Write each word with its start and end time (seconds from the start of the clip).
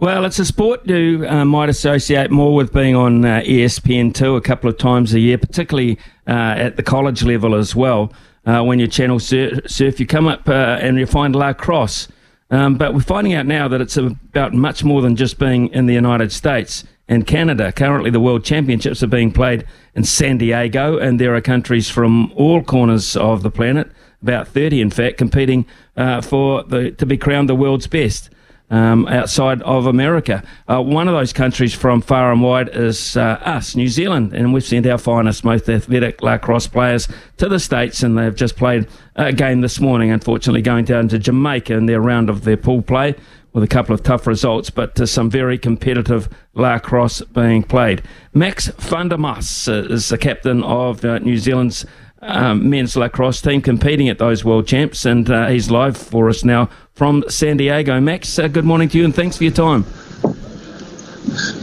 Well, 0.00 0.24
it's 0.24 0.38
a 0.38 0.46
sport 0.46 0.86
you 0.86 1.26
uh, 1.28 1.44
might 1.44 1.68
associate 1.68 2.30
more 2.30 2.54
with 2.54 2.72
being 2.72 2.96
on 2.96 3.22
uh, 3.22 3.42
ESPN2 3.44 4.34
a 4.34 4.40
couple 4.40 4.70
of 4.70 4.78
times 4.78 5.12
a 5.12 5.20
year, 5.20 5.36
particularly 5.36 5.98
uh, 6.26 6.54
at 6.56 6.76
the 6.76 6.82
college 6.82 7.22
level 7.22 7.54
as 7.54 7.76
well. 7.76 8.10
Uh, 8.46 8.62
when 8.62 8.78
you 8.78 8.88
channel 8.88 9.18
sur- 9.18 9.60
surf, 9.66 10.00
you 10.00 10.06
come 10.06 10.26
up 10.26 10.48
uh, 10.48 10.78
and 10.80 10.98
you 10.98 11.04
find 11.04 11.36
lacrosse. 11.36 12.08
Um, 12.50 12.76
but 12.76 12.94
we're 12.94 13.00
finding 13.00 13.34
out 13.34 13.44
now 13.44 13.68
that 13.68 13.82
it's 13.82 13.98
about 13.98 14.54
much 14.54 14.82
more 14.82 15.02
than 15.02 15.16
just 15.16 15.38
being 15.38 15.68
in 15.68 15.84
the 15.84 15.92
United 15.92 16.32
States 16.32 16.82
and 17.06 17.26
Canada. 17.26 17.70
Currently, 17.70 18.08
the 18.08 18.20
World 18.20 18.42
Championships 18.42 19.02
are 19.02 19.06
being 19.06 19.30
played 19.30 19.66
in 19.94 20.04
San 20.04 20.38
Diego, 20.38 20.96
and 20.96 21.20
there 21.20 21.34
are 21.34 21.42
countries 21.42 21.90
from 21.90 22.32
all 22.36 22.62
corners 22.62 23.16
of 23.16 23.42
the 23.42 23.50
planet, 23.50 23.92
about 24.22 24.48
30 24.48 24.80
in 24.80 24.88
fact, 24.88 25.18
competing 25.18 25.66
uh, 25.98 26.22
for 26.22 26.62
the, 26.62 26.90
to 26.92 27.04
be 27.04 27.18
crowned 27.18 27.50
the 27.50 27.54
world's 27.54 27.86
best 27.86 28.30
um, 28.70 29.06
outside 29.08 29.60
of 29.62 29.86
America. 29.86 30.42
Uh, 30.68 30.80
one 30.80 31.08
of 31.08 31.14
those 31.14 31.32
countries 31.32 31.74
from 31.74 32.00
far 32.00 32.32
and 32.32 32.42
wide 32.42 32.70
is 32.72 33.16
uh, 33.16 33.40
us, 33.44 33.76
New 33.76 33.88
Zealand, 33.88 34.32
and 34.32 34.52
we've 34.52 34.64
sent 34.64 34.86
our 34.86 34.98
finest, 34.98 35.44
most 35.44 35.68
athletic 35.68 36.22
lacrosse 36.22 36.66
players 36.66 37.08
to 37.36 37.48
the 37.48 37.58
States, 37.58 38.02
and 38.02 38.16
they've 38.16 38.34
just 38.34 38.56
played 38.56 38.86
a 39.16 39.32
game 39.32 39.60
this 39.60 39.80
morning, 39.80 40.10
unfortunately, 40.10 40.62
going 40.62 40.84
down 40.84 41.08
to 41.08 41.18
Jamaica 41.18 41.74
in 41.74 41.86
their 41.86 42.00
round 42.00 42.30
of 42.30 42.44
their 42.44 42.56
pool 42.56 42.82
play 42.82 43.14
with 43.52 43.64
a 43.64 43.68
couple 43.68 43.94
of 43.94 44.02
tough 44.02 44.26
results, 44.26 44.70
but 44.70 44.98
uh, 45.00 45.06
some 45.06 45.28
very 45.28 45.58
competitive 45.58 46.28
lacrosse 46.54 47.20
being 47.32 47.62
played. 47.62 48.02
Max 48.32 48.68
van 48.78 49.08
der 49.08 49.16
Maas 49.16 49.66
uh, 49.66 49.86
is 49.90 50.08
the 50.08 50.18
captain 50.18 50.62
of 50.62 51.04
uh, 51.04 51.18
New 51.18 51.36
Zealand's 51.36 51.84
um, 52.22 52.68
men's 52.68 52.96
lacrosse 52.96 53.40
team 53.40 53.62
competing 53.62 54.08
at 54.08 54.18
those 54.18 54.44
world 54.44 54.66
champs, 54.66 55.04
and 55.04 55.30
uh, 55.30 55.48
he's 55.48 55.70
live 55.70 55.96
for 55.96 56.28
us 56.28 56.44
now 56.44 56.68
from 56.94 57.24
San 57.28 57.56
Diego. 57.56 58.00
Max, 58.00 58.38
uh, 58.38 58.48
good 58.48 58.64
morning 58.64 58.88
to 58.90 58.98
you, 58.98 59.04
and 59.04 59.14
thanks 59.14 59.36
for 59.36 59.44
your 59.44 59.52
time. 59.52 59.84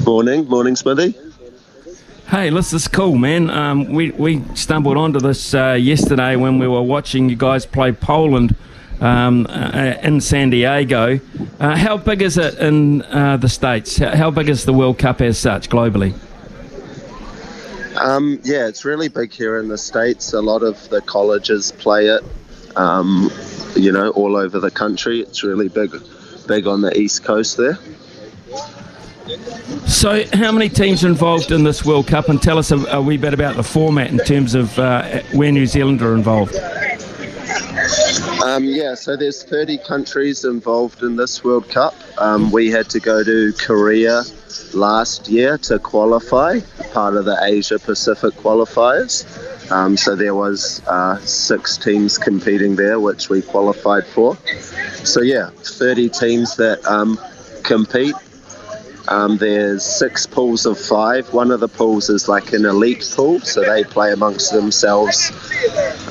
Morning, 0.05 0.47
morning, 0.47 0.75
Smithy. 0.75 1.15
Hey, 2.27 2.49
this 2.49 2.73
is 2.73 2.87
cool, 2.87 3.15
man. 3.17 3.49
Um, 3.49 3.85
we 3.93 4.11
we 4.11 4.43
stumbled 4.53 4.97
onto 4.97 5.19
this 5.19 5.53
uh, 5.53 5.73
yesterday 5.73 6.35
when 6.35 6.59
we 6.59 6.67
were 6.67 6.81
watching 6.81 7.29
you 7.29 7.35
guys 7.35 7.65
play 7.65 7.91
Poland 7.91 8.55
um, 8.99 9.47
uh, 9.49 9.95
in 10.01 10.19
San 10.19 10.49
Diego. 10.49 11.19
Uh, 11.59 11.75
how 11.75 11.97
big 11.97 12.21
is 12.21 12.37
it 12.37 12.55
in 12.55 13.01
uh, 13.03 13.37
the 13.37 13.49
states? 13.49 13.97
How 13.97 14.31
big 14.31 14.49
is 14.49 14.65
the 14.65 14.73
World 14.73 14.97
Cup 14.97 15.21
as 15.21 15.37
such 15.37 15.69
globally? 15.69 16.13
Um, 17.99 18.39
yeah, 18.43 18.67
it's 18.67 18.85
really 18.85 19.07
big 19.07 19.31
here 19.31 19.57
in 19.57 19.67
the 19.67 19.77
States. 19.77 20.33
A 20.33 20.41
lot 20.41 20.63
of 20.63 20.89
the 20.89 21.01
colleges 21.01 21.71
play 21.71 22.07
it, 22.07 22.23
um, 22.75 23.31
you 23.75 23.91
know, 23.91 24.11
all 24.11 24.35
over 24.35 24.59
the 24.59 24.71
country. 24.71 25.21
It's 25.21 25.43
really 25.43 25.69
big, 25.69 25.91
big 26.47 26.67
on 26.67 26.81
the 26.81 26.97
East 26.97 27.23
Coast 27.23 27.57
there. 27.57 27.77
So, 29.87 30.23
how 30.33 30.51
many 30.51 30.69
teams 30.69 31.03
are 31.03 31.07
involved 31.07 31.51
in 31.51 31.63
this 31.63 31.83
World 31.83 32.07
Cup? 32.07 32.29
And 32.29 32.41
tell 32.41 32.57
us 32.57 32.71
a, 32.71 32.77
a 32.77 33.01
wee 33.01 33.17
bit 33.17 33.33
about 33.33 33.55
the 33.55 33.63
format 33.63 34.09
in 34.09 34.19
terms 34.19 34.55
of 34.55 34.77
uh, 34.79 35.21
where 35.33 35.51
New 35.51 35.65
Zealand 35.65 36.01
are 36.01 36.13
involved. 36.15 36.55
Um, 38.43 38.63
yeah, 38.63 38.95
so 38.95 39.17
there's 39.17 39.43
30 39.43 39.79
countries 39.79 40.45
involved 40.45 41.03
in 41.03 41.15
this 41.15 41.43
World 41.43 41.69
Cup. 41.69 41.95
Um, 42.17 42.51
we 42.51 42.71
had 42.71 42.89
to 42.91 42.99
go 42.99 43.23
to 43.23 43.53
Korea 43.53 44.23
last 44.73 45.27
year 45.27 45.57
to 45.59 45.79
qualify, 45.79 46.59
part 46.91 47.15
of 47.15 47.25
the 47.25 47.37
Asia 47.41 47.79
Pacific 47.79 48.33
qualifiers. 48.35 49.25
Um, 49.71 49.97
so 49.97 50.15
there 50.15 50.35
was 50.35 50.81
uh, 50.87 51.19
six 51.19 51.77
teams 51.77 52.17
competing 52.17 52.75
there, 52.75 52.99
which 52.99 53.29
we 53.29 53.41
qualified 53.41 54.05
for. 54.05 54.37
So 55.03 55.21
yeah, 55.21 55.49
30 55.49 56.09
teams 56.09 56.55
that 56.57 56.85
um, 56.85 57.19
compete. 57.63 58.15
Um, 59.09 59.37
there's 59.37 59.85
six 59.85 60.25
pools 60.25 60.65
of 60.65 60.77
five. 60.77 61.33
One 61.33 61.51
of 61.51 61.61
the 61.61 61.69
pools 61.69 62.09
is 62.09 62.27
like 62.27 62.51
an 62.51 62.65
elite 62.65 63.09
pool, 63.15 63.39
so 63.39 63.61
they 63.61 63.83
play 63.85 64.11
amongst 64.11 64.51
themselves. 64.51 65.31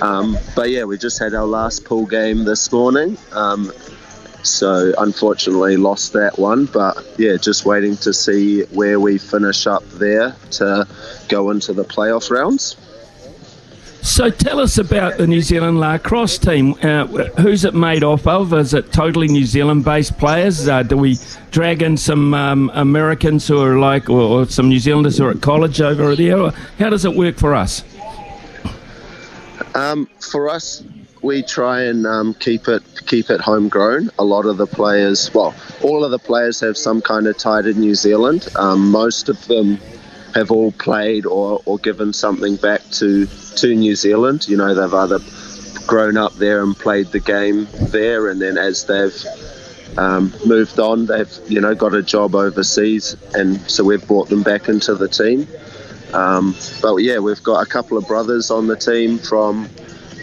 Um, 0.00 0.38
but 0.54 0.70
yeah, 0.70 0.84
we 0.84 0.96
just 0.96 1.18
had 1.18 1.34
our 1.34 1.44
last 1.44 1.84
pool 1.84 2.06
game 2.06 2.44
this 2.44 2.72
morning. 2.72 3.18
So 4.48 4.92
unfortunately 4.98 5.76
lost 5.76 6.12
that 6.14 6.38
one, 6.38 6.66
but 6.66 7.04
yeah, 7.18 7.36
just 7.36 7.64
waiting 7.64 7.96
to 7.98 8.12
see 8.12 8.62
where 8.66 9.00
we 9.00 9.18
finish 9.18 9.66
up 9.66 9.84
there 9.90 10.34
to 10.52 10.86
go 11.28 11.50
into 11.50 11.72
the 11.72 11.84
playoff 11.84 12.30
rounds. 12.30 12.76
So 14.06 14.30
tell 14.30 14.60
us 14.60 14.78
about 14.78 15.18
the 15.18 15.26
New 15.26 15.42
Zealand 15.42 15.80
lacrosse 15.80 16.38
team. 16.38 16.74
Uh, 16.80 17.06
who's 17.06 17.64
it 17.64 17.74
made 17.74 18.04
off 18.04 18.24
of? 18.26 18.54
Is 18.54 18.72
it 18.72 18.92
totally 18.92 19.26
New 19.26 19.44
Zealand-based 19.44 20.16
players? 20.16 20.68
Uh, 20.68 20.84
do 20.84 20.96
we 20.96 21.18
drag 21.50 21.82
in 21.82 21.96
some 21.96 22.32
um, 22.32 22.70
Americans 22.72 23.48
who 23.48 23.60
are 23.60 23.80
like, 23.80 24.08
or, 24.08 24.20
or, 24.20 24.46
some 24.46 24.68
New 24.68 24.78
Zealanders 24.78 25.18
who 25.18 25.26
are 25.26 25.32
at 25.32 25.40
college 25.42 25.80
over 25.80 26.14
there? 26.14 26.50
How 26.78 26.88
does 26.88 27.04
it 27.04 27.14
work 27.14 27.36
for 27.36 27.56
us? 27.56 27.82
Um, 29.74 30.08
for 30.20 30.48
us, 30.48 30.84
we 31.26 31.42
try 31.42 31.82
and 31.82 32.06
um, 32.06 32.34
keep 32.34 32.68
it 32.68 32.82
keep 33.06 33.28
it 33.30 33.40
homegrown. 33.40 34.10
A 34.18 34.24
lot 34.24 34.46
of 34.46 34.56
the 34.56 34.66
players, 34.66 35.34
well, 35.34 35.54
all 35.82 36.04
of 36.04 36.12
the 36.12 36.18
players 36.18 36.60
have 36.60 36.78
some 36.78 37.02
kind 37.02 37.26
of 37.26 37.36
tie 37.36 37.62
to 37.62 37.74
New 37.74 37.96
Zealand. 37.96 38.48
Um, 38.54 38.90
most 38.90 39.28
of 39.28 39.44
them 39.46 39.78
have 40.34 40.50
all 40.50 40.70
played 40.72 41.26
or, 41.26 41.60
or 41.64 41.78
given 41.78 42.12
something 42.12 42.56
back 42.56 42.82
to 42.92 43.26
to 43.56 43.74
New 43.74 43.96
Zealand. 43.96 44.48
You 44.48 44.56
know, 44.56 44.72
they've 44.72 44.94
either 44.94 45.18
grown 45.86 46.16
up 46.16 46.34
there 46.34 46.62
and 46.62 46.76
played 46.76 47.08
the 47.08 47.20
game 47.20 47.66
there, 47.90 48.28
and 48.28 48.40
then 48.40 48.56
as 48.56 48.84
they've 48.84 49.98
um, 49.98 50.32
moved 50.46 50.78
on, 50.78 51.06
they've 51.06 51.38
you 51.48 51.60
know 51.60 51.74
got 51.74 51.92
a 51.92 52.02
job 52.02 52.36
overseas, 52.36 53.16
and 53.34 53.60
so 53.68 53.82
we've 53.82 54.06
brought 54.06 54.28
them 54.28 54.44
back 54.44 54.68
into 54.68 54.94
the 54.94 55.08
team. 55.08 55.48
Um, 56.14 56.54
but 56.80 56.96
yeah, 56.98 57.18
we've 57.18 57.42
got 57.42 57.66
a 57.66 57.66
couple 57.66 57.98
of 57.98 58.06
brothers 58.06 58.52
on 58.52 58.68
the 58.68 58.76
team 58.76 59.18
from 59.18 59.68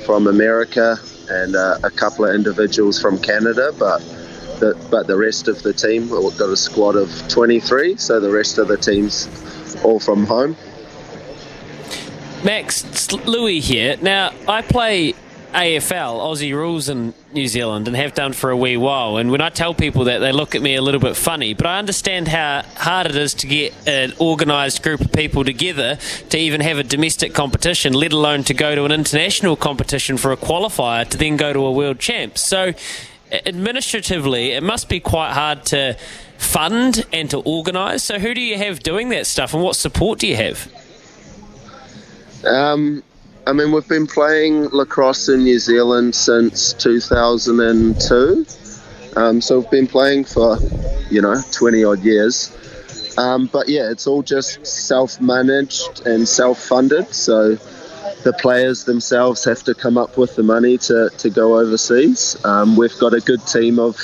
from 0.06 0.28
America 0.28 0.98
and 1.30 1.56
uh, 1.56 1.80
a 1.84 1.90
couple 1.90 2.26
of 2.26 2.36
individuals 2.36 3.02
from 3.02 3.20
Canada, 3.20 3.72
but 3.78 4.00
the, 4.60 4.78
but 4.92 5.08
the 5.08 5.18
rest 5.18 5.48
of 5.48 5.62
the 5.64 5.74
team, 5.74 6.10
we've 6.10 6.38
got 6.38 6.50
a 6.50 6.58
squad 6.58 6.96
of 6.96 7.10
23, 7.30 7.98
so 7.98 8.20
the 8.20 8.32
rest 8.32 8.58
of 8.58 8.68
the 8.68 8.78
team's 8.78 9.28
all 9.84 10.00
from 10.00 10.26
home. 10.26 10.56
Max, 12.44 13.12
Louis 13.12 13.62
here. 13.62 13.98
Now, 14.02 14.34
I 14.48 14.62
play 14.62 15.16
AFL, 15.54 16.20
Aussie 16.20 16.54
rules 16.54 16.90
in 16.90 17.14
New 17.32 17.48
Zealand, 17.48 17.88
and 17.88 17.96
have 17.96 18.16
done 18.16 18.34
for 18.34 18.50
a 18.50 18.58
wee 18.58 18.76
while. 18.76 19.18
And 19.18 19.30
when 19.30 19.40
I 19.40 19.50
tell 19.50 19.74
people 19.74 20.06
that, 20.06 20.20
they 20.20 20.32
look 20.32 20.56
at 20.56 20.62
me 20.62 20.76
a 20.76 20.82
little 20.82 21.00
bit 21.00 21.16
funny. 21.16 21.54
But 21.54 21.68
I 21.68 21.78
understand 21.78 22.28
how 22.28 22.64
hard 22.76 23.08
it 23.08 23.16
is 23.16 23.36
to 23.36 23.48
get 23.48 23.74
an 23.88 24.14
organised 24.20 24.82
group 24.82 25.02
of 25.02 25.12
people 25.12 25.44
together 25.44 26.00
to 26.30 26.38
even 26.38 26.62
have 26.62 26.80
a 26.80 26.84
domestic 26.84 27.34
competition, 27.34 27.94
let 27.94 28.14
alone 28.14 28.44
to 28.46 28.54
go 28.54 28.74
to 28.74 28.84
an 28.86 28.92
international 28.92 29.56
competition 29.56 30.18
for 30.18 30.32
a 30.32 30.38
qualifier 30.38 31.08
to 31.08 31.18
then 31.18 31.38
go 31.38 31.54
to 31.54 31.66
a 31.66 31.72
world 31.72 32.00
champ. 32.00 32.38
So, 32.38 32.74
administratively, 33.32 34.52
it 34.52 34.64
must 34.64 34.90
be 34.90 35.00
quite 35.00 35.34
hard 35.34 35.66
to 35.68 35.98
fund 36.38 37.06
and 37.14 37.30
to 37.30 37.38
organise. 37.40 38.04
So, 38.04 38.18
who 38.18 38.34
do 38.34 38.42
you 38.42 38.58
have 38.58 38.82
doing 38.82 39.10
that 39.10 39.28
stuff, 39.28 39.54
and 39.54 39.62
what 39.62 39.76
support 39.76 40.18
do 40.18 40.28
you 40.28 40.36
have? 40.36 40.72
Um, 42.44 43.04
I 43.46 43.52
mean, 43.52 43.74
we've 43.74 43.88
been 43.88 44.08
playing 44.08 44.70
lacrosse 44.70 45.28
in 45.28 45.44
New 45.44 45.60
Zealand 45.60 46.16
since 46.16 46.72
2002. 46.74 48.46
Um, 49.18 49.42
so 49.42 49.60
we've 49.60 49.70
been 49.70 49.88
playing 49.88 50.24
for, 50.24 50.58
you 51.10 51.22
know, 51.22 51.42
20 51.52 51.84
odd 51.84 52.00
years. 52.00 52.56
Um, 53.18 53.48
but 53.52 53.68
yeah, 53.68 53.92
it's 53.92 54.08
all 54.08 54.24
just 54.24 54.66
self 54.66 55.20
managed 55.20 56.08
and 56.08 56.28
self 56.28 56.58
funded. 56.64 57.14
So 57.14 57.56
the 58.24 58.34
players 58.40 58.86
themselves 58.86 59.44
have 59.44 59.62
to 59.64 59.76
come 59.76 59.98
up 59.98 60.18
with 60.18 60.38
the 60.38 60.44
money 60.44 60.78
to, 60.78 61.10
to 61.18 61.30
go 61.30 61.60
overseas. 61.60 62.38
Um, 62.46 62.78
we've 62.78 62.98
got 62.98 63.14
a 63.14 63.20
good 63.20 63.46
team 63.46 63.78
of, 63.78 63.98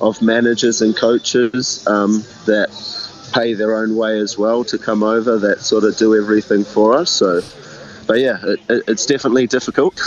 of 0.00 0.22
managers 0.22 0.80
and 0.80 0.96
coaches 0.96 1.86
um, 1.86 2.24
that 2.46 2.70
pay 3.34 3.52
their 3.52 3.76
own 3.76 3.94
way 3.94 4.18
as 4.18 4.38
well 4.38 4.64
to 4.64 4.78
come 4.78 5.02
over 5.02 5.38
that 5.38 5.60
sort 5.60 5.84
of 5.84 5.98
do 5.98 6.16
everything 6.16 6.64
for 6.64 6.94
us. 6.94 7.10
So 7.10 7.42
but 8.06 8.18
yeah, 8.18 8.38
it, 8.42 8.60
it's 8.88 9.06
definitely 9.06 9.46
difficult. 9.46 9.98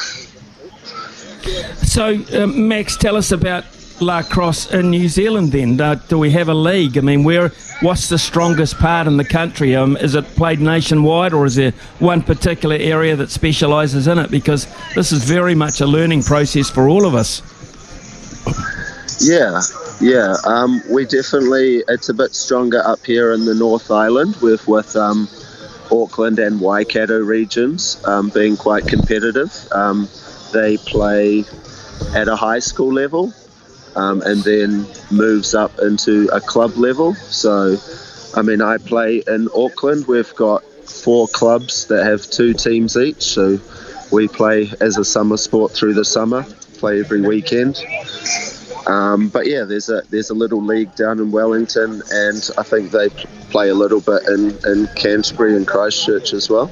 So, 1.84 2.22
uh, 2.34 2.48
Max, 2.48 2.98
tell 2.98 3.16
us 3.16 3.32
about 3.32 3.66
lacrosse 4.02 4.72
in 4.72 4.90
New 4.90 5.08
Zealand 5.08 5.52
then? 5.52 5.80
Uh, 5.80 5.96
do 5.96 6.18
we 6.18 6.32
have 6.32 6.50
a 6.50 6.54
league? 6.54 6.98
I 6.98 7.02
mean, 7.02 7.24
where 7.24 7.50
what's 7.82 8.10
the 8.10 8.18
strongest 8.18 8.78
part 8.78 9.08
in 9.08 9.18
the 9.18 9.26
country? 9.26 9.76
Um, 9.76 9.98
is 9.98 10.16
it 10.16 10.26
played 10.36 10.60
nationwide 10.60 11.34
or 11.34 11.46
is 11.46 11.56
there 11.56 11.72
one 12.00 12.22
particular 12.22 12.76
area 12.76 13.16
that 13.16 13.30
specialises 13.30 14.08
in 14.08 14.18
it? 14.20 14.32
Because 14.32 14.68
this 14.96 15.12
is 15.12 15.24
very 15.24 15.56
much 15.56 15.82
a 15.82 15.86
learning 15.86 16.24
process 16.24 16.70
for 16.70 16.88
all 16.88 17.06
of 17.06 17.16
us. 17.16 17.42
Yeah, 19.22 19.62
yeah. 20.00 20.36
Um, 20.46 20.82
we 20.90 21.06
definitely, 21.06 21.84
it's 21.88 22.10
a 22.10 22.14
bit 22.14 22.34
stronger 22.34 22.82
up 22.86 23.06
here 23.06 23.34
in 23.34 23.46
the 23.46 23.56
North 23.56 23.92
Island 23.92 24.36
with, 24.42 24.66
with 24.68 24.96
um, 24.96 25.28
Auckland 25.92 26.40
and 26.40 26.60
Waikato 26.60 27.20
regions 27.20 28.02
um, 28.06 28.30
being 28.30 28.58
quite 28.58 28.88
competitive. 28.88 29.52
Um, 29.72 30.08
they 30.54 30.78
play 30.78 31.46
at 32.16 32.28
a 32.28 32.36
high 32.36 32.60
school 32.60 32.94
level 32.94 33.34
um, 33.96 34.22
and 34.22 34.44
then 34.44 34.86
moves 35.12 35.54
up 35.54 35.80
into 35.80 36.30
a 36.32 36.42
club 36.42 36.78
level. 36.78 37.16
So, 37.16 37.78
I 38.36 38.42
mean, 38.42 38.62
I 38.62 38.78
play 38.78 39.24
in 39.28 39.50
Auckland. 39.56 40.08
We've 40.08 40.34
got 40.36 40.64
four 40.64 41.28
clubs 41.28 41.88
that 41.88 42.06
have 42.06 42.30
two 42.30 42.54
teams 42.54 42.98
each. 42.98 43.24
So 43.24 43.60
we 44.12 44.28
play 44.28 44.72
as 44.82 44.98
a 44.98 45.06
summer 45.06 45.38
sport 45.38 45.72
through 45.72 45.94
the 45.94 46.06
summer, 46.06 46.44
play 46.78 47.00
every 47.00 47.22
weekend. 47.22 47.78
Um, 48.90 49.30
but 49.30 49.46
yeah, 49.46 49.66
there's 49.66 49.88
a 49.90 50.02
there's 50.10 50.32
a 50.32 50.34
little 50.34 50.64
league 50.64 50.96
down 50.96 51.20
in 51.20 51.32
Wellington, 51.32 52.02
and 52.12 52.50
I 52.58 52.64
think 52.64 52.90
they 52.90 53.10
play 53.52 53.70
a 53.70 53.76
little 53.76 54.02
bit 54.02 54.24
in, 54.28 54.58
in 54.66 54.88
Canterbury 54.96 55.56
and 55.56 55.68
Christchurch 55.68 56.34
as 56.34 56.50
well. 56.50 56.72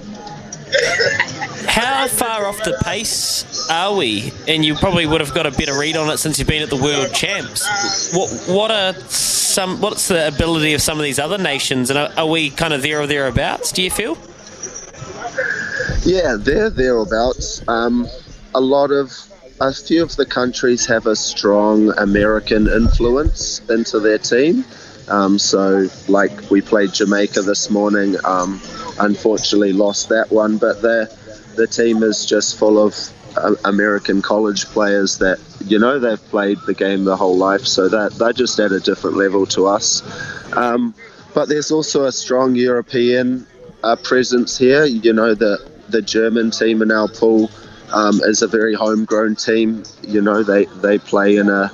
How 1.67 2.07
far 2.07 2.47
off 2.47 2.57
the 2.63 2.75
pace 2.83 3.69
are 3.69 3.95
we? 3.95 4.31
And 4.47 4.65
you 4.65 4.73
probably 4.75 5.05
would 5.05 5.21
have 5.21 5.33
got 5.35 5.45
a 5.45 5.51
better 5.51 5.77
read 5.77 5.95
on 5.95 6.09
it 6.09 6.17
since 6.17 6.39
you've 6.39 6.47
been 6.47 6.63
at 6.63 6.71
the 6.71 6.75
World 6.75 7.13
Champs. 7.13 8.15
What 8.15 8.29
what 8.47 8.71
are 8.71 8.93
some? 9.09 9.79
What's 9.79 10.07
the 10.07 10.27
ability 10.27 10.73
of 10.73 10.81
some 10.81 10.97
of 10.97 11.03
these 11.03 11.19
other 11.19 11.37
nations? 11.37 11.91
And 11.91 11.99
are, 11.99 12.11
are 12.17 12.27
we 12.27 12.49
kind 12.49 12.73
of 12.73 12.81
there 12.81 12.99
or 12.99 13.05
thereabouts? 13.05 13.71
Do 13.71 13.83
you 13.83 13.91
feel? 13.91 14.17
Yeah, 16.03 16.35
they're 16.39 16.71
thereabouts. 16.71 17.61
Um, 17.67 18.07
a 18.55 18.61
lot 18.61 18.89
of 18.89 19.11
a 19.59 19.73
few 19.73 20.03
of 20.03 20.15
the 20.15 20.25
countries 20.25 20.85
have 20.85 21.07
a 21.07 21.15
strong 21.15 21.91
American 21.97 22.67
influence 22.67 23.61
into 23.69 23.99
their 23.99 24.17
team. 24.17 24.63
Um, 25.07 25.39
so, 25.39 25.87
like 26.07 26.51
we 26.51 26.61
played 26.61 26.93
Jamaica 26.93 27.41
this 27.41 27.69
morning. 27.69 28.17
Um, 28.23 28.61
unfortunately, 28.99 29.73
lost 29.73 30.09
that 30.09 30.31
one, 30.31 30.57
but 30.57 30.81
the 30.81 31.11
the 31.55 31.65
team 31.65 32.03
is 32.03 32.25
just 32.25 32.57
full 32.59 32.77
of 32.77 32.95
uh, 33.37 33.55
American 33.65 34.21
college 34.21 34.65
players 34.65 35.17
that 35.19 35.39
you 35.65 35.79
know 35.79 35.97
they've 35.97 36.23
played 36.29 36.59
the 36.67 36.73
game 36.73 37.05
their 37.05 37.15
whole 37.15 37.37
life, 37.37 37.65
so 37.65 37.87
that 37.87 38.13
they're 38.13 38.33
just 38.33 38.59
at 38.59 38.71
a 38.71 38.79
different 38.79 39.17
level 39.17 39.45
to 39.47 39.65
us. 39.65 40.03
Um, 40.55 40.93
but 41.33 41.47
there's 41.47 41.71
also 41.71 42.05
a 42.05 42.11
strong 42.11 42.55
European 42.55 43.47
uh, 43.83 43.95
presence 43.95 44.57
here. 44.57 44.85
You 44.85 45.13
know 45.13 45.33
the 45.33 45.71
the 45.89 46.01
German 46.01 46.51
team 46.51 46.81
in 46.81 46.91
our 46.91 47.07
pool 47.07 47.49
um, 47.93 48.19
is 48.23 48.41
a 48.41 48.47
very 48.47 48.73
homegrown 48.73 49.35
team. 49.35 49.83
You 50.03 50.21
know 50.21 50.43
they, 50.43 50.65
they 50.65 50.97
play 50.97 51.37
in 51.37 51.49
a 51.49 51.71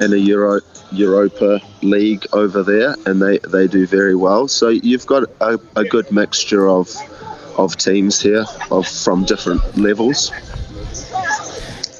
in 0.00 0.12
a 0.12 0.16
Euro 0.16 0.60
Europa 0.92 1.60
League 1.82 2.26
over 2.32 2.62
there, 2.62 2.94
and 3.06 3.20
they, 3.20 3.38
they 3.38 3.66
do 3.66 3.86
very 3.86 4.14
well. 4.14 4.48
So 4.48 4.68
you've 4.68 5.06
got 5.06 5.24
a, 5.40 5.58
a 5.76 5.84
good 5.84 6.10
mixture 6.10 6.68
of 6.68 6.94
of 7.56 7.76
teams 7.76 8.20
here 8.20 8.44
of 8.70 8.86
from 8.86 9.24
different 9.24 9.76
levels. 9.76 10.32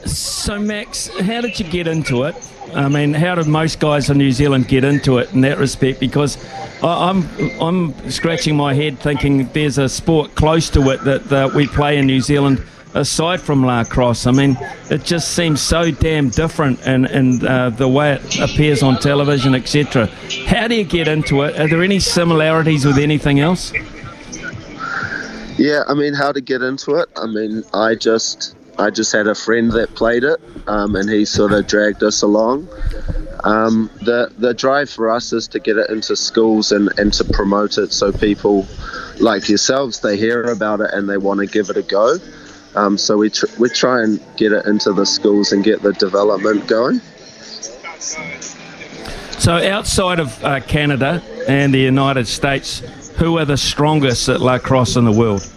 So 0.05 0.59
Max, 0.59 1.09
how 1.21 1.41
did 1.41 1.59
you 1.59 1.67
get 1.67 1.87
into 1.87 2.25
it? 2.25 2.35
I 2.75 2.89
mean, 2.89 3.15
how 3.15 3.37
did 3.37 3.47
most 3.47 3.79
guys 3.79 4.11
in 4.11 4.19
New 4.19 4.33
Zealand 4.33 4.67
get 4.67 4.83
into 4.83 5.19
it 5.19 5.33
in 5.33 5.43
that 5.43 5.59
respect? 5.59 6.01
Because 6.01 6.37
I'm 6.83 7.29
I'm 7.61 8.11
scratching 8.11 8.57
my 8.57 8.75
head 8.75 8.99
thinking 8.99 9.49
there's 9.49 9.79
a 9.79 9.89
sport 9.89 10.35
close 10.35 10.69
to 10.71 10.91
it 10.91 11.05
that, 11.05 11.25
that 11.25 11.55
we 11.55 11.67
play 11.69 11.99
in 11.99 12.07
New 12.07 12.21
Zealand 12.21 12.65
aside 12.95 13.41
from 13.41 13.65
lacrosse. 13.65 14.27
I 14.27 14.31
mean, 14.31 14.57
it 14.91 15.05
just 15.05 15.35
seems 15.35 15.61
so 15.61 15.91
damn 15.91 16.31
different 16.31 16.81
in, 16.87 17.07
in 17.07 17.47
uh, 17.47 17.71
the 17.71 17.89
way 17.89 18.15
it 18.15 18.41
appears 18.41 18.83
on 18.83 18.99
television, 18.99 19.55
etc. 19.55 20.07
How 20.47 20.69
do 20.69 20.75
you 20.75 20.85
get 20.85 21.09
into 21.09 21.43
it? 21.43 21.59
Are 21.59 21.69
there 21.69 21.83
any 21.83 22.01
similarities 22.01 22.85
with 22.85 22.99
anything 22.99 23.41
else? 23.41 23.73
Yeah, 25.57 25.83
I 25.87 25.95
mean, 25.95 26.15
how 26.15 26.33
to 26.33 26.41
get 26.41 26.63
into 26.63 26.97
it? 26.97 27.09
I 27.17 27.27
mean, 27.27 27.63
I 27.73 27.95
just 27.95 28.57
I 28.79 28.91
just 28.91 29.13
had 29.13 29.29
a 29.29 29.35
friend 29.35 29.71
that 29.73 29.95
played 29.95 30.25
it, 30.25 30.41
um, 30.67 30.97
and 30.97 31.09
he 31.09 31.25
sort 31.25 31.53
of 31.53 31.67
dragged 31.67 32.03
us 32.03 32.23
along. 32.23 32.69
Um, 33.45 33.91
the 34.01 34.33
the 34.39 34.55
drive 34.55 34.91
for 34.91 35.11
us 35.11 35.33
is 35.33 35.47
to 35.49 35.61
get 35.61 35.77
it 35.77 35.91
into 35.91 36.17
schools 36.17 36.73
and, 36.73 36.91
and 36.99 37.13
to 37.13 37.25
promote 37.25 37.79
it 37.79 37.93
so 37.93 38.11
people 38.11 38.67
like 39.21 39.49
yourselves 39.49 40.01
they 40.01 40.17
hear 40.17 40.45
about 40.45 40.81
it 40.81 40.91
and 40.93 41.09
they 41.09 41.19
want 41.19 41.41
to 41.41 41.47
give 41.47 41.71
it 41.71 41.77
a 41.77 41.83
go. 41.83 42.17
Um, 42.77 42.99
so 42.99 43.17
we 43.17 43.31
tr- 43.31 43.47
we 43.59 43.69
try 43.69 44.03
and 44.03 44.21
get 44.37 44.53
it 44.53 44.67
into 44.67 44.93
the 44.93 45.07
schools 45.07 45.53
and 45.53 45.63
get 45.63 45.83
the 45.83 45.93
development 45.93 46.67
going. 46.67 47.01
So 49.39 49.53
outside 49.53 50.21
of 50.21 50.45
uh, 50.45 50.61
Canada 50.61 51.23
and 51.47 51.73
the 51.73 51.79
United 51.79 52.27
States, 52.27 52.81
who 53.17 53.39
are 53.39 53.45
the 53.45 53.57
strongest 53.57 54.29
at 54.29 54.41
lacrosse 54.41 54.97
in 54.97 55.05
the 55.05 55.13
world? 55.13 55.49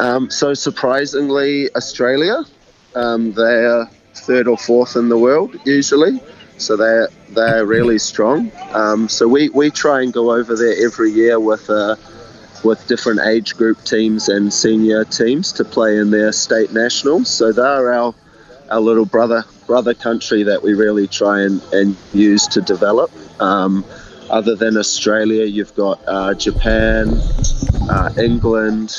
Um, 0.00 0.30
so 0.30 0.54
surprisingly, 0.54 1.68
Australia. 1.74 2.44
Um, 2.94 3.32
they're 3.32 3.86
third 4.14 4.48
or 4.48 4.58
fourth 4.58 4.96
in 4.96 5.08
the 5.08 5.16
world 5.16 5.56
usually, 5.64 6.20
so 6.58 6.76
they're 6.76 7.08
they're 7.30 7.64
really 7.64 7.98
strong. 7.98 8.52
Um, 8.72 9.08
so 9.08 9.26
we, 9.26 9.48
we 9.50 9.70
try 9.70 10.02
and 10.02 10.12
go 10.12 10.32
over 10.32 10.54
there 10.54 10.84
every 10.84 11.10
year 11.10 11.40
with 11.40 11.68
uh, 11.70 11.96
with 12.64 12.86
different 12.86 13.20
age 13.20 13.56
group 13.56 13.82
teams 13.84 14.28
and 14.28 14.52
senior 14.52 15.04
teams 15.04 15.52
to 15.52 15.64
play 15.64 15.98
in 15.98 16.10
their 16.10 16.32
state 16.32 16.72
nationals. 16.72 17.28
So 17.30 17.52
they're 17.52 17.92
our 17.92 18.14
our 18.70 18.80
little 18.80 19.04
brother 19.04 19.44
brother 19.66 19.94
country 19.94 20.42
that 20.44 20.62
we 20.62 20.74
really 20.74 21.06
try 21.06 21.42
and, 21.42 21.62
and 21.72 21.96
use 22.12 22.46
to 22.48 22.60
develop. 22.60 23.10
Um, 23.40 23.84
other 24.30 24.54
than 24.54 24.76
Australia, 24.76 25.44
you've 25.44 25.74
got 25.74 26.00
uh, 26.06 26.34
Japan, 26.34 27.08
uh, 27.90 28.12
England, 28.18 28.96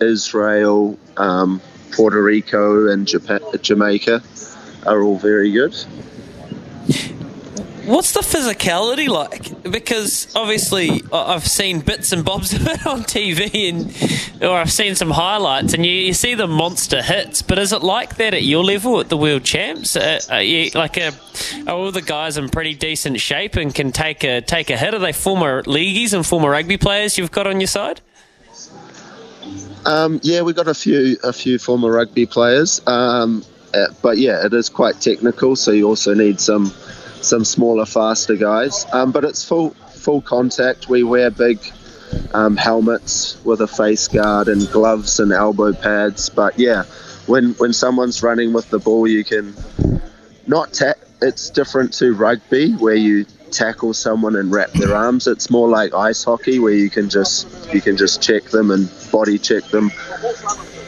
Israel, 0.00 0.96
um, 1.16 1.60
Puerto 1.90 2.22
Rico, 2.22 2.88
and 2.88 3.06
Japan, 3.06 3.40
Jamaica 3.60 4.22
are 4.86 5.02
all 5.02 5.18
very 5.18 5.50
good. 5.50 5.74
What's 7.88 8.12
the 8.12 8.20
physicality 8.20 9.08
like? 9.08 9.62
Because 9.62 10.28
obviously 10.36 11.02
I've 11.10 11.46
seen 11.46 11.80
bits 11.80 12.12
and 12.12 12.22
bobs 12.22 12.52
of 12.54 12.66
it 12.66 12.86
on 12.86 13.00
TV, 13.00 13.70
and 13.70 14.42
or 14.42 14.58
I've 14.58 14.70
seen 14.70 14.94
some 14.94 15.10
highlights, 15.10 15.72
and 15.72 15.86
you, 15.86 15.92
you 15.92 16.12
see 16.12 16.34
the 16.34 16.46
monster 16.46 17.00
hits. 17.00 17.40
But 17.40 17.58
is 17.58 17.72
it 17.72 17.82
like 17.82 18.16
that 18.16 18.34
at 18.34 18.42
your 18.42 18.62
level 18.62 19.00
at 19.00 19.08
the 19.08 19.16
World 19.16 19.42
Champs? 19.42 19.96
Uh, 19.96 20.20
are 20.28 20.42
you, 20.42 20.70
like 20.74 20.98
a, 20.98 21.14
are 21.66 21.74
all 21.74 21.90
the 21.90 22.02
guys 22.02 22.36
in 22.36 22.50
pretty 22.50 22.74
decent 22.74 23.20
shape 23.20 23.56
and 23.56 23.74
can 23.74 23.90
take 23.90 24.22
a 24.22 24.42
take 24.42 24.68
a 24.68 24.76
hit? 24.76 24.92
Are 24.92 24.98
they 24.98 25.14
former 25.14 25.62
leagueies 25.62 26.12
and 26.12 26.26
former 26.26 26.50
rugby 26.50 26.76
players 26.76 27.16
you've 27.16 27.32
got 27.32 27.46
on 27.46 27.58
your 27.58 27.68
side? 27.68 28.02
Um, 29.86 30.20
yeah, 30.22 30.42
we've 30.42 30.54
got 30.54 30.68
a 30.68 30.74
few 30.74 31.16
a 31.24 31.32
few 31.32 31.58
former 31.58 31.90
rugby 31.90 32.26
players, 32.26 32.86
um, 32.86 33.42
uh, 33.72 33.86
but 34.02 34.18
yeah, 34.18 34.44
it 34.44 34.52
is 34.52 34.68
quite 34.68 35.00
technical. 35.00 35.56
So 35.56 35.70
you 35.70 35.88
also 35.88 36.12
need 36.12 36.38
some 36.38 36.70
some 37.22 37.44
smaller, 37.44 37.86
faster 37.86 38.36
guys. 38.36 38.86
Um, 38.92 39.12
but 39.12 39.24
it's 39.24 39.44
full 39.44 39.70
full 39.70 40.22
contact. 40.22 40.88
We 40.88 41.02
wear 41.02 41.30
big 41.30 41.58
um, 42.32 42.56
helmets 42.56 43.42
with 43.44 43.60
a 43.60 43.66
face 43.66 44.08
guard 44.08 44.48
and 44.48 44.68
gloves 44.70 45.20
and 45.20 45.32
elbow 45.32 45.72
pads. 45.72 46.28
But 46.28 46.58
yeah, 46.58 46.84
when 47.26 47.54
when 47.54 47.72
someone's 47.72 48.22
running 48.22 48.52
with 48.52 48.70
the 48.70 48.78
ball, 48.78 49.06
you 49.06 49.24
can 49.24 49.54
not 50.46 50.72
tap. 50.72 50.96
It's 51.20 51.50
different 51.50 51.92
to 51.94 52.14
rugby 52.14 52.72
where 52.74 52.94
you 52.94 53.24
tackle 53.50 53.92
someone 53.94 54.36
and 54.36 54.52
wrap 54.52 54.70
their 54.72 54.94
arms. 54.94 55.26
It's 55.26 55.50
more 55.50 55.68
like 55.68 55.94
ice 55.94 56.22
hockey 56.22 56.58
where 56.58 56.72
you 56.72 56.90
can 56.90 57.08
just 57.08 57.72
you 57.72 57.80
can 57.80 57.96
just 57.96 58.22
check 58.22 58.44
them 58.44 58.70
and 58.70 58.90
body 59.10 59.38
check 59.38 59.64
them 59.64 59.90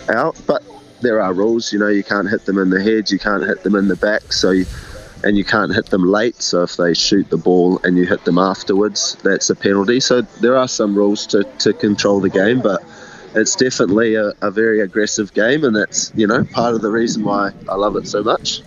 out. 0.09 0.41
But 0.47 0.63
there 1.01 1.21
are 1.21 1.33
rules. 1.33 1.73
You 1.73 1.79
know, 1.79 1.89
you 1.89 2.05
can't 2.05 2.29
hit 2.29 2.45
them 2.45 2.59
in 2.59 2.71
the 2.71 2.83
head, 2.83 3.11
you 3.11 3.19
can't 3.19 3.45
hit 3.45 3.63
them 3.63 3.75
in 3.75 3.89
the 3.89 3.97
back. 3.97 4.33
So. 4.33 4.53
You, 4.53 4.67
and 5.25 5.37
you 5.37 5.45
can't 5.45 5.75
hit 5.75 5.87
them 5.87 6.05
late. 6.05 6.41
So 6.43 6.62
if 6.62 6.77
they 6.77 6.95
shoot 6.95 7.29
the 7.31 7.37
ball 7.37 7.81
and 7.85 7.97
you 7.97 8.07
hit 8.07 8.25
them 8.25 8.39
afterwards, 8.39 9.17
that's 9.23 9.50
a 9.50 9.55
penalty. 9.55 10.00
So 10.00 10.23
there 10.41 10.57
are 10.57 10.69
some 10.69 10.95
rules 10.95 11.27
to, 11.29 11.45
to 11.59 11.73
control 11.73 12.21
the 12.21 12.31
game, 12.31 12.61
but 12.61 12.83
it's 13.35 13.55
definitely 13.55 14.15
a, 14.15 14.33
a 14.41 14.50
very 14.50 14.81
aggressive 14.81 15.33
game, 15.35 15.65
and 15.65 15.75
that's 15.75 16.12
you 16.15 16.27
know 16.27 16.45
part 16.45 16.75
of 16.75 16.83
the 16.83 16.91
reason 16.91 17.25
why 17.25 17.53
I 17.69 17.77
love 17.77 17.97
it 17.97 18.09
so 18.09 18.23
much. 18.23 18.62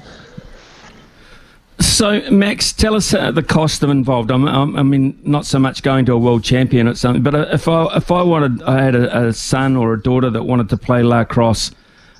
So, 1.79 2.21
Max, 2.31 2.71
tell 2.71 2.95
us 2.95 3.13
uh, 3.13 3.31
the 3.31 3.43
cost 3.43 3.83
of 3.83 3.89
involved. 3.89 4.31
I'm, 4.31 4.47
I'm, 4.47 4.75
i 4.75 4.83
mean, 4.83 5.19
not 5.23 5.45
so 5.45 5.59
much 5.59 5.83
going 5.83 6.05
to 6.05 6.13
a 6.13 6.17
world 6.17 6.43
champion 6.43 6.87
or 6.87 6.95
something, 6.95 7.23
but 7.23 7.35
uh, 7.35 7.47
if 7.51 7.67
I 7.67 7.97
if 7.97 8.11
I 8.11 8.21
wanted, 8.21 8.63
I 8.63 8.81
had 8.81 8.95
a, 8.95 9.27
a 9.27 9.33
son 9.33 9.75
or 9.75 9.93
a 9.93 10.01
daughter 10.01 10.29
that 10.29 10.43
wanted 10.43 10.69
to 10.69 10.77
play 10.77 11.03
lacrosse. 11.03 11.71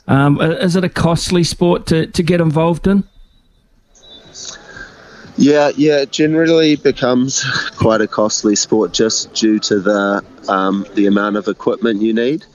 Um, 0.08 0.42
is 0.42 0.76
it 0.76 0.84
a 0.84 0.90
costly 0.90 1.46
sport 1.46 1.86
to, 1.88 2.08
to 2.08 2.24
get 2.24 2.42
involved 2.42 2.88
in? 2.88 3.08
Yeah, 5.36 5.72
yeah, 5.76 6.02
it 6.02 6.12
generally 6.12 6.76
becomes 6.76 7.44
quite 7.78 8.02
a 8.02 8.08
costly 8.08 8.56
sport 8.56 8.94
just 8.94 9.34
due 9.34 9.60
to 9.60 9.80
the 9.80 10.24
um, 10.48 10.86
the 10.94 11.08
amount 11.08 11.38
of 11.38 11.48
equipment 11.48 12.02
you 12.02 12.14
need. 12.14 12.46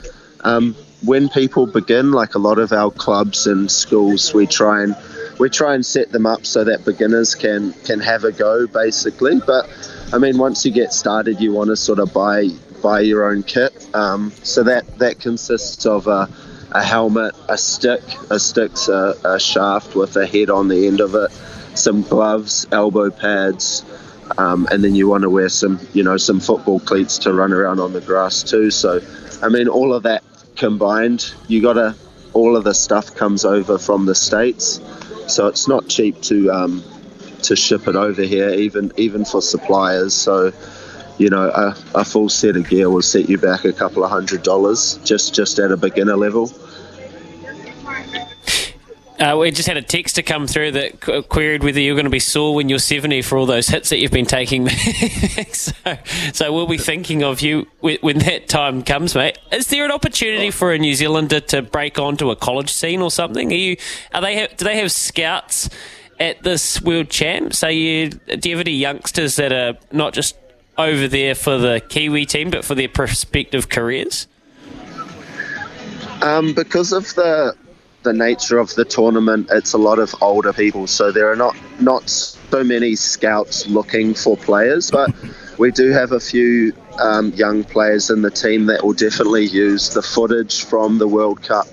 Um, 0.41 0.75
when 1.05 1.29
people 1.29 1.67
begin, 1.67 2.13
like 2.13 2.35
a 2.35 2.39
lot 2.39 2.59
of 2.59 2.73
our 2.73 2.91
clubs 2.91 3.47
and 3.47 3.71
schools, 3.71 4.33
we 4.33 4.47
try 4.47 4.83
and 4.83 4.97
we 5.39 5.49
try 5.49 5.75
and 5.75 5.85
set 5.85 6.13
them 6.13 6.27
up 6.27 6.47
so 6.47 6.65
that 6.65 6.85
beginners 6.85 7.35
can 7.35 7.73
can 7.85 7.99
have 8.01 8.25
a 8.25 8.33
go, 8.33 8.67
basically. 8.67 9.41
But 9.45 9.69
I 10.13 10.19
mean, 10.19 10.39
once 10.39 10.65
you 10.65 10.71
get 10.71 10.93
started, 10.93 11.41
you 11.41 11.53
want 11.53 11.69
to 11.69 11.77
sort 11.77 11.99
of 11.99 12.13
buy 12.13 12.49
buy 12.81 13.01
your 13.01 13.29
own 13.29 13.43
kit. 13.43 13.89
Um, 13.93 14.31
so 14.45 14.63
that 14.63 14.99
that 14.99 15.19
consists 15.19 15.85
of 15.85 16.07
a, 16.07 16.29
a 16.71 16.83
helmet, 16.83 17.35
a 17.49 17.59
stick, 17.59 18.03
a 18.31 18.39
stick's 18.39 18.89
a, 18.89 19.15
a 19.25 19.41
shaft 19.41 19.97
with 19.97 20.17
a 20.17 20.27
head 20.27 20.49
on 20.49 20.69
the 20.69 20.87
end 20.87 21.01
of 21.01 21.17
it 21.17 21.33
some 21.79 22.03
gloves, 22.03 22.67
elbow 22.73 23.11
pads, 23.11 23.85
um, 24.37 24.69
and 24.71 24.85
then 24.85 24.95
you 24.95 25.09
want 25.09 25.23
to 25.23 25.31
wear 25.31 25.49
some, 25.49 25.81
you 25.95 26.03
know, 26.03 26.17
some 26.17 26.41
football 26.41 26.81
cleats 26.81 27.19
to 27.19 27.33
run 27.33 27.53
around 27.53 27.81
on 27.81 27.93
the 27.93 28.01
grass 28.01 28.43
too. 28.43 28.71
So, 28.71 29.01
I 29.43 29.49
mean, 29.49 29.69
all 29.69 29.95
of 29.95 30.03
that 30.03 30.23
combined, 30.57 31.33
you 31.47 31.63
got 31.63 31.75
to, 31.75 31.95
all 32.35 32.57
of 32.57 32.65
the 32.65 32.75
stuff 32.75 33.15
comes 33.15 33.45
over 33.45 33.79
from 33.79 34.07
the 34.07 34.15
states, 34.15 34.81
so 35.29 35.47
it's 35.47 35.69
not 35.69 35.89
cheap 35.89 36.21
to 36.23 36.51
um, 36.51 36.83
to 37.43 37.57
ship 37.57 37.89
it 37.89 37.97
over 37.97 38.23
here, 38.23 38.51
even 38.51 38.93
even 38.97 39.25
for 39.25 39.41
suppliers. 39.41 40.15
So, 40.15 40.53
you 41.19 41.31
know, 41.31 41.49
a, 41.49 41.77
a 41.95 42.05
full 42.05 42.29
set 42.29 42.57
of 42.57 42.69
gear 42.69 42.91
will 42.91 43.03
set 43.03 43.29
you 43.29 43.39
back 43.39 43.65
a 43.65 43.73
couple 43.73 44.05
of 44.05 44.11
hundred 44.11 44.43
dollars 44.43 44.99
just 45.05 45.35
just 45.35 45.59
at 45.59 45.73
a 45.73 45.77
beginner 45.77 46.17
level. 46.17 46.53
Uh, 49.19 49.37
we 49.37 49.51
just 49.51 49.67
had 49.67 49.77
a 49.77 49.83
text 49.83 50.15
to 50.15 50.23
come 50.23 50.47
through 50.47 50.71
that 50.71 51.01
qu- 51.01 51.23
queried 51.23 51.65
whether 51.65 51.81
you're 51.81 51.97
going 51.97 52.05
to 52.05 52.11
be 52.11 52.21
sore 52.21 52.55
when 52.55 52.69
you're 52.69 52.79
70 52.79 53.23
for 53.23 53.37
all 53.37 53.47
those 53.47 53.67
hits 53.67 53.89
that 53.89 53.99
you've 53.99 54.13
been 54.13 54.27
taking. 54.27 54.69
so, 55.53 55.73
so 56.33 56.53
we'll 56.53 56.69
be 56.69 56.79
thinking 56.79 57.25
of 57.25 57.41
you 57.41 57.67
when, 57.81 58.19
that 58.21 58.49
time 58.49 58.85
comes, 58.85 59.17
mate. 59.17 59.37
Is 59.51 59.67
there 59.69 59.85
an 59.85 59.91
opportunity 59.91 60.53
for 60.53 60.73
a 60.73 60.79
New 60.79 60.95
Zealander 60.95 61.41
to 61.41 61.63
break 61.63 61.99
onto 61.99 62.31
a 62.31 62.37
college 62.37 62.71
scene 62.71 63.03
or 63.03 63.11
something? 63.11 63.51
Are 63.51 63.57
you? 63.57 63.77
Are 64.15 64.21
they? 64.21 64.47
Do 64.57 64.65
they 64.65 64.79
have 64.79 64.93
scouts 64.93 65.69
at 66.21 66.43
this 66.45 66.81
World 66.81 67.11
Champs? 67.11 67.65
Are 67.65 67.73
you? 67.73 68.11
Do 68.11 68.49
you 68.49 68.57
have 68.57 68.67
any 68.67 68.77
youngsters 68.77 69.35
that 69.37 69.53
are 69.53 69.77
not 69.91 70.13
just 70.13 70.37
over 70.77 71.09
there 71.09 71.35
for 71.35 71.59
the 71.59 71.83
Kiwi 71.89 72.25
team, 72.25 72.51
but 72.51 72.65
for 72.65 72.77
their 72.77 72.89
prospective 72.89 73.69
careers? 73.69 74.29
Um, 76.23 76.55
because 76.55 76.93
of 76.93 77.13
the 77.15 77.57
the 78.09 78.15
nature 78.15 78.59
of 78.59 78.75
the 78.75 78.87
tournament, 78.87 79.49
it's 79.53 79.75
a 79.75 79.79
lot 79.79 79.99
of 79.99 80.15
older 80.23 80.55
people, 80.55 80.87
so 80.87 81.13
there 81.13 81.31
are 81.31 81.37
not 81.37 81.55
not 81.79 82.09
so 82.09 82.65
many 82.65 82.97
scouts 82.97 83.67
looking 83.67 84.15
for 84.15 84.35
players, 84.35 84.91
but 84.91 85.15
we 85.59 85.71
do 85.71 85.91
have 85.91 86.13
a 86.13 86.21
few 86.21 86.73
um, 86.99 87.33
young 87.35 87.65
players 87.65 88.09
in 88.09 88.23
the 88.23 88.31
team 88.31 88.65
that 88.67 88.83
will 88.83 88.95
definitely 88.95 89.45
use 89.45 89.91
the 89.91 90.01
footage 90.01 90.65
from 90.65 90.97
the 90.97 91.07
World 91.07 91.43
Cup, 91.43 91.67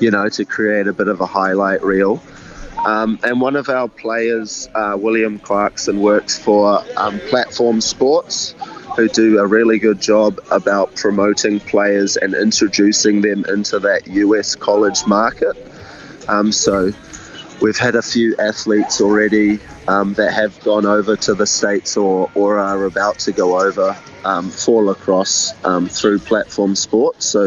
you 0.00 0.10
know, 0.10 0.30
to 0.30 0.46
create 0.46 0.86
a 0.86 0.94
bit 0.94 1.08
of 1.08 1.20
a 1.20 1.26
highlight 1.26 1.82
reel. 1.82 2.22
Um, 2.86 3.18
and 3.22 3.38
one 3.38 3.54
of 3.54 3.68
our 3.68 3.86
players, 3.86 4.68
uh, 4.74 4.96
William 4.98 5.38
Clarkson, 5.38 6.00
works 6.00 6.38
for 6.38 6.82
um, 6.96 7.20
Platform 7.28 7.82
Sports, 7.82 8.54
who 8.96 9.08
do 9.08 9.38
a 9.38 9.46
really 9.46 9.78
good 9.78 10.00
job 10.00 10.40
about 10.50 10.96
promoting 10.96 11.60
players 11.60 12.16
and 12.16 12.34
introducing 12.34 13.20
them 13.20 13.44
into 13.46 13.78
that 13.80 14.06
US 14.08 14.56
college 14.56 15.06
market. 15.06 15.54
Um, 16.28 16.52
so 16.52 16.92
we've 17.60 17.78
had 17.78 17.94
a 17.94 18.02
few 18.02 18.36
athletes 18.38 19.00
already 19.00 19.60
um, 19.88 20.14
that 20.14 20.32
have 20.32 20.58
gone 20.64 20.86
over 20.86 21.16
to 21.16 21.34
the 21.34 21.46
States 21.46 21.96
or, 21.96 22.30
or 22.34 22.58
are 22.58 22.84
about 22.84 23.18
to 23.20 23.32
go 23.32 23.60
over 23.60 23.96
um, 24.24 24.50
for 24.50 24.84
lacrosse 24.84 25.52
um, 25.64 25.88
through 25.88 26.18
platform 26.18 26.74
sports. 26.74 27.26
So 27.26 27.46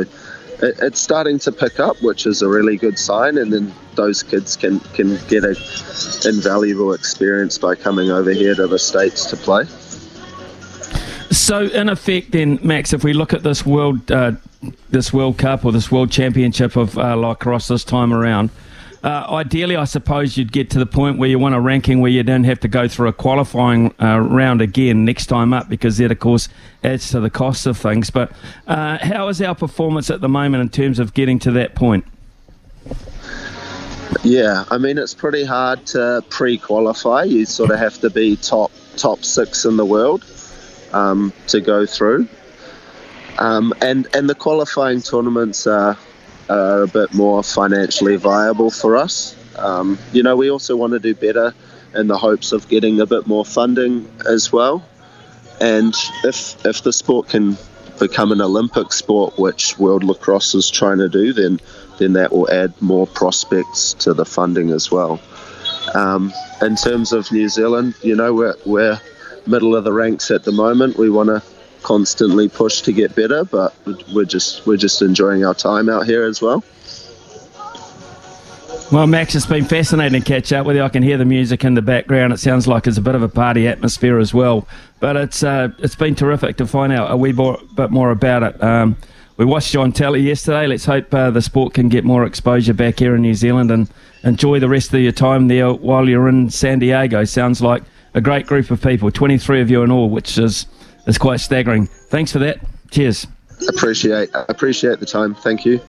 it, 0.62 0.79
it's 0.82 1.00
starting 1.00 1.39
to 1.39 1.51
pick 1.51 1.79
up, 1.79 2.01
which 2.01 2.25
is 2.25 2.41
a 2.41 2.48
really 2.48 2.77
good 2.77 2.98
sign. 2.98 3.38
And 3.38 3.51
then 3.51 3.74
those 3.96 4.24
kids 4.24 4.55
can, 4.55 4.79
can 4.79 5.17
get 5.27 5.44
an 5.44 5.55
invaluable 6.25 6.94
experience 6.94 7.58
by 7.58 7.75
coming 7.75 8.12
over 8.12 8.32
here 8.32 8.55
to 8.55 8.67
the 8.67 8.79
States 8.79 9.25
to 9.27 9.38
play. 9.38 9.65
So, 11.32 11.65
in 11.65 11.89
effect, 11.89 12.32
then, 12.32 12.60
Max, 12.63 12.94
if 12.94 13.03
we 13.03 13.13
look 13.13 13.34
at 13.34 13.44
this 13.44 13.65
world, 13.65 14.12
uh, 14.12 14.34
this 14.89 15.12
World 15.12 15.38
Cup 15.38 15.65
or 15.65 15.72
this 15.72 15.91
World 15.91 16.12
Championship 16.12 16.75
of 16.75 16.98
uh, 16.98 17.15
lacrosse 17.15 17.67
this 17.67 17.84
time 17.84 18.13
around, 18.13 18.51
uh, 19.05 19.25
ideally, 19.29 19.75
I 19.75 19.85
suppose 19.85 20.35
you'd 20.35 20.51
get 20.51 20.71
to 20.71 20.79
the 20.79 20.85
point 20.85 21.19
where 21.19 21.29
you 21.29 21.39
want 21.39 21.55
a 21.55 21.59
ranking 21.59 22.01
where 22.01 22.12
you 22.12 22.24
don't 22.24 22.43
have 22.43 22.59
to 22.62 22.67
go 22.67 22.88
through 22.88 23.07
a 23.07 23.13
qualifying 23.13 23.93
uh, 24.01 24.19
round 24.19 24.62
again 24.62 25.05
next 25.05 25.27
time 25.27 25.53
up, 25.53 25.69
because 25.69 25.97
that, 26.00 26.12
of 26.12 26.19
course, 26.19 26.50
adds 26.83 27.12
to 27.12 27.19
the 27.19 27.29
cost 27.29 27.67
of 27.67 27.77
things. 27.77 28.09
But 28.09 28.31
uh, 28.67 28.97
how 29.00 29.27
is 29.27 29.41
our 29.41 29.53
performance 29.53 30.09
at 30.09 30.21
the 30.21 30.29
moment 30.29 30.62
in 30.62 30.69
terms 30.69 31.00
of 31.00 31.13
getting 31.13 31.39
to 31.39 31.51
that 31.51 31.75
point? 31.75 32.03
Yeah, 34.24 34.65
I 34.71 34.77
mean 34.79 34.97
it's 34.97 35.13
pretty 35.13 35.43
hard 35.43 35.85
to 35.88 36.24
pre-qualify. 36.29 37.24
You 37.24 37.45
sort 37.45 37.69
of 37.71 37.77
have 37.79 38.00
to 38.00 38.09
be 38.09 38.35
top 38.38 38.71
top 38.97 39.24
six 39.24 39.65
in 39.65 39.77
the 39.77 39.85
world 39.85 40.25
um, 40.93 41.31
to 41.47 41.62
go 41.62 41.85
through. 41.85 42.27
Um, 43.38 43.74
and 43.81 44.07
and 44.15 44.29
the 44.29 44.35
qualifying 44.35 45.01
tournaments 45.01 45.67
are, 45.67 45.97
are 46.49 46.83
a 46.83 46.87
bit 46.87 47.13
more 47.13 47.43
financially 47.43 48.15
viable 48.15 48.71
for 48.71 48.95
us. 48.97 49.35
Um, 49.57 49.97
you 50.11 50.23
know, 50.23 50.35
we 50.35 50.49
also 50.49 50.75
want 50.75 50.93
to 50.93 50.99
do 50.99 51.15
better 51.15 51.53
in 51.93 52.07
the 52.07 52.17
hopes 52.17 52.51
of 52.51 52.67
getting 52.67 52.99
a 52.99 53.05
bit 53.05 53.25
more 53.25 53.45
funding 53.45 54.09
as 54.27 54.51
well. 54.51 54.85
And 55.61 55.93
if 56.23 56.65
if 56.65 56.83
the 56.83 56.91
sport 56.91 57.29
can 57.29 57.57
become 57.99 58.31
an 58.31 58.41
Olympic 58.41 58.91
sport, 58.91 59.39
which 59.39 59.79
World 59.79 60.03
Lacrosse 60.03 60.53
is 60.53 60.69
trying 60.69 60.97
to 60.97 61.09
do, 61.09 61.31
then 61.31 61.59
then 61.97 62.13
that 62.13 62.33
will 62.33 62.51
add 62.51 62.73
more 62.81 63.07
prospects 63.07 63.93
to 63.93 64.13
the 64.13 64.25
funding 64.25 64.71
as 64.71 64.91
well. 64.91 65.21
Um, 65.93 66.33
in 66.61 66.75
terms 66.75 67.13
of 67.13 67.31
New 67.31 67.47
Zealand, 67.47 67.95
you 68.01 68.15
know, 68.15 68.33
we're, 68.33 68.55
we're 68.65 68.99
middle 69.47 69.75
of 69.75 69.83
the 69.83 69.93
ranks 69.93 70.31
at 70.31 70.43
the 70.43 70.51
moment. 70.51 70.97
We 70.97 71.09
want 71.09 71.27
to 71.27 71.41
constantly 71.85 72.49
push 72.49 72.81
to 72.81 72.91
get 72.91 73.15
better, 73.15 73.45
but 73.45 73.73
we're 74.11 74.25
just 74.25 74.65
we're 74.65 74.75
just 74.75 75.03
enjoying 75.03 75.45
our 75.45 75.53
time 75.53 75.87
out 75.87 76.05
here 76.05 76.23
as 76.23 76.41
well. 76.41 76.63
Well, 78.91 79.07
Max, 79.07 79.35
it's 79.35 79.45
been 79.45 79.65
fascinating 79.65 80.21
to 80.21 80.25
catch 80.25 80.51
up 80.51 80.65
with 80.65 80.75
you. 80.75 80.83
I 80.83 80.89
can 80.89 81.03
hear 81.03 81.17
the 81.17 81.25
music 81.25 81.63
in 81.63 81.75
the 81.75 81.81
background. 81.81 82.33
It 82.33 82.39
sounds 82.39 82.67
like 82.67 82.87
it's 82.87 82.97
a 82.97 83.01
bit 83.01 83.15
of 83.15 83.21
a 83.21 83.29
party 83.29 83.67
atmosphere 83.67 84.19
as 84.19 84.33
well. 84.33 84.67
But 84.99 85.15
it's 85.15 85.43
uh, 85.43 85.69
it's 85.77 85.95
been 85.95 86.15
terrific 86.15 86.57
to 86.57 86.65
find 86.65 86.91
out 86.91 87.11
a 87.11 87.17
wee 87.17 87.31
bit 87.31 87.91
more 87.91 88.09
about 88.09 88.41
it. 88.41 88.63
Um, 88.63 88.97
we 89.37 89.45
watched 89.45 89.71
John 89.71 89.91
Telly 89.91 90.21
yesterday. 90.21 90.65
Let's 90.65 90.85
hope 90.85 91.13
uh, 91.13 91.29
the 91.29 91.41
sport 91.41 91.75
can 91.75 91.89
get 91.89 92.03
more 92.03 92.25
exposure 92.25 92.73
back 92.73 92.99
here 92.99 93.15
in 93.15 93.21
New 93.21 93.35
Zealand 93.35 93.69
and 93.69 93.89
enjoy 94.23 94.59
the 94.59 94.69
rest 94.69 94.91
of 94.93 95.01
your 95.01 95.11
time 95.11 95.49
there 95.49 95.71
while 95.71 96.09
you're 96.09 96.29
in 96.29 96.49
San 96.49 96.79
Diego. 96.79 97.25
Sounds 97.25 97.61
like 97.61 97.83
a 98.15 98.21
great 98.21 98.47
group 98.47 98.71
of 98.71 98.81
people, 98.81 99.11
23 99.11 99.61
of 99.61 99.69
you 99.69 99.83
in 99.83 99.91
all, 99.91 100.09
which 100.09 100.37
is, 100.37 100.67
is 101.07 101.17
quite 101.17 101.39
staggering. 101.39 101.88
Thanks 101.88 102.31
for 102.31 102.39
that. 102.39 102.59
Cheers. 102.91 103.27
Appreciate 103.69 104.29
appreciate 104.33 105.00
the 105.00 105.05
time. 105.05 105.33
Thank 105.35 105.65
you. 105.65 105.79